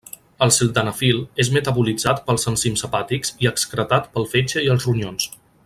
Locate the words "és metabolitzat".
1.43-2.23